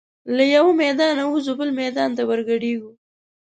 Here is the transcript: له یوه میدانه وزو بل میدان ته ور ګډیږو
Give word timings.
له 0.35 0.43
یوه 0.55 0.71
میدانه 0.83 1.23
وزو 1.27 1.53
بل 1.59 1.69
میدان 1.81 2.09
ته 2.17 2.23
ور 2.29 2.39
ګډیږو 2.49 2.91